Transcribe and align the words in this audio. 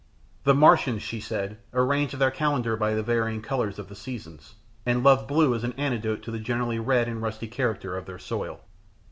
The 0.45 0.55
Martians, 0.55 1.03
she 1.03 1.19
said, 1.19 1.59
arranged 1.75 2.15
their 2.17 2.31
calendar 2.31 2.75
by 2.75 2.95
the 2.95 3.03
varying 3.03 3.39
colours 3.39 3.77
of 3.77 3.87
the 3.87 3.93
seasons, 3.93 4.55
and 4.83 5.03
loved 5.03 5.27
blue 5.27 5.53
as 5.53 5.63
an 5.63 5.73
antidote 5.73 6.23
to 6.23 6.31
the 6.31 6.39
generally 6.39 6.79
red 6.79 7.07
and 7.07 7.21
rusty 7.21 7.47
character 7.47 7.95
of 7.95 8.07
their 8.07 8.17
soil. 8.17 8.61